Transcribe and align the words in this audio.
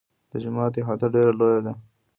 د 0.31 0.33
جومات 0.43 0.73
احاطه 0.81 1.07
ډېره 1.13 1.33
لویه 1.39 1.59
ده. 1.65 1.73